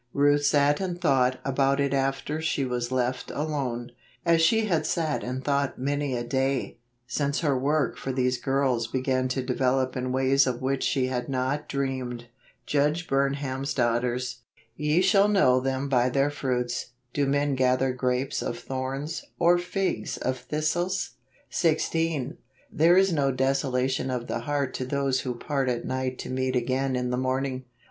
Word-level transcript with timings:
Ruth 0.13 0.45
sat 0.45 0.79
and 0.79 0.99
thought 0.99 1.39
about 1.45 1.79
it 1.79 1.93
after 1.93 2.41
she 2.41 2.65
was 2.65 2.91
left 2.91 3.29
alone; 3.29 3.91
as 4.25 4.41
she 4.41 4.65
had 4.65 4.87
sat 4.87 5.23
and 5.23 5.43
thought 5.43 5.77
many 5.77 6.17
a 6.17 6.23
day, 6.23 6.79
since 7.05 7.41
her 7.41 7.55
work 7.55 7.97
for 7.97 8.11
these 8.11 8.39
girls 8.39 8.87
began 8.87 9.27
to 9.27 9.43
develop 9.43 9.95
in 9.95 10.11
ways 10.11 10.47
of 10.47 10.59
which 10.59 10.81
she 10.81 11.05
had 11.05 11.29
not 11.29 11.69
dreamed. 11.69 12.25
Judge 12.65 13.07
Burnham's 13.07 13.75
Daughters." 13.75 14.39
Ye 14.75 15.01
shall 15.03 15.27
know 15.27 15.59
them 15.59 15.87
by 15.87 16.09
their 16.09 16.31
fruits. 16.31 16.93
Do 17.13 17.27
men 17.27 17.53
gather 17.53 17.93
grapes 17.93 18.41
of 18.41 18.57
thorns, 18.57 19.23
or 19.37 19.59
figs 19.59 20.17
of 20.17 20.39
thistles?" 20.39 21.11
16. 21.51 22.37
"There 22.71 22.97
is 22.97 23.13
no 23.13 23.31
desolation 23.31 24.09
of 24.09 24.27
heart 24.27 24.73
to 24.73 24.83
those 24.87 25.19
who 25.19 25.35
part 25.35 25.69
at 25.69 25.85
night 25.85 26.17
to 26.21 26.31
meet 26.31 26.55
again 26.55 26.95
in 26.95 27.11
the 27.11 27.17
morning." 27.17 27.65